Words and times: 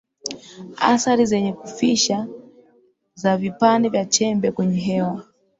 Athari 0.81 1.25
zenye 1.25 1.53
Kufisha 1.53 2.27
za 3.15 3.37
Vipande 3.37 3.89
vya 3.89 4.05
Chembe 4.05 4.51
kwenye 4.51 4.77
Hewa 4.79 5.23